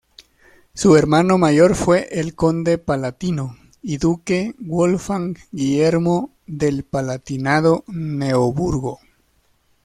Su 0.73 0.95
hermano 0.97 1.37
mayor 1.37 1.75
fue 1.75 2.07
el 2.19 2.33
conde 2.33 2.79
palatino 2.79 3.55
y 3.83 3.97
duque 3.97 4.55
Wolfgang 4.59 5.37
Guillermo 5.51 6.31
del 6.47 6.83
Palatinado-Neoburgo. 6.85 8.97